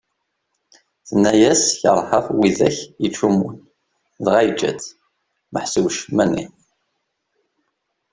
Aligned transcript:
Tenna-yas 1.07 1.63
kerheɣ 1.81 2.25
widak 2.39 2.77
ittcummun, 3.05 3.57
dɣa 4.25 4.41
yeǧǧa-tt; 4.45 4.93
meḥsub 5.53 5.85
ccemma-nni. 5.91 6.45